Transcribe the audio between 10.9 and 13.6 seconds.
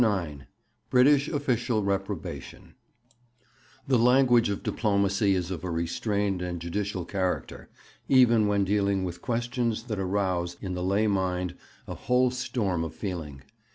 mind a whole storm of feeling.